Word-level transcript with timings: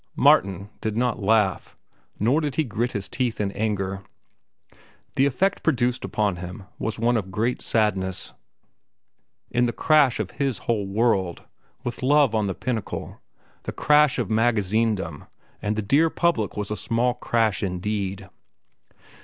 Martin 0.15 0.71
did 0.81 0.97
not 0.97 1.21
laugh; 1.21 1.77
nor 2.17 2.41
did 2.41 2.55
he 2.55 2.63
grit 2.63 2.93
his 2.93 3.07
teeth 3.07 3.39
in 3.39 3.51
anger. 3.51 4.01
The 5.15 5.27
effect 5.27 5.61
produced 5.61 6.03
upon 6.03 6.37
him 6.37 6.63
was 6.79 6.97
one 6.97 7.17
of 7.17 7.29
great 7.29 7.61
sadness. 7.61 8.33
In 9.51 9.67
the 9.67 9.71
crash 9.73 10.19
of 10.19 10.31
his 10.31 10.57
whole 10.65 10.87
world, 10.87 11.43
with 11.83 12.01
love 12.01 12.33
on 12.33 12.47
the 12.47 12.55
pinnacle, 12.55 13.21
the 13.61 13.71
crash 13.71 14.17
of 14.17 14.31
magazinedom 14.31 15.27
and 15.61 15.75
the 15.75 15.83
dear 15.83 16.09
public 16.09 16.57
was 16.57 16.71
a 16.71 16.75
small 16.75 17.13
crash 17.13 17.61
indeed. 17.61 18.27